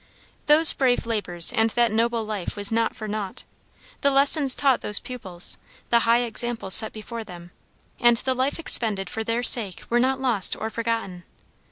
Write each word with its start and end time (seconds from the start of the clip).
Those 0.47 0.73
brave 0.73 1.05
labors 1.05 1.53
and 1.53 1.69
that 1.75 1.91
noble 1.91 2.25
life 2.25 2.55
was 2.55 2.71
not 2.71 2.95
for 2.95 3.07
nought. 3.07 3.43
The 4.01 4.09
lessons 4.09 4.55
taught 4.55 4.81
those 4.81 4.97
pupils, 4.97 5.59
the 5.91 5.99
high 6.09 6.21
example 6.21 6.71
set 6.71 6.91
before 6.91 7.23
them, 7.23 7.51
and 7.99 8.17
the 8.17 8.33
life 8.33 8.57
expended 8.57 9.11
for 9.11 9.23
their 9.23 9.43
sake 9.43 9.83
were 9.91 9.99
not 9.99 10.19
lost 10.19 10.55
or 10.55 10.71
forgotten. 10.71 11.23